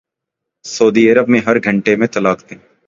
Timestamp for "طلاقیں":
2.07-2.57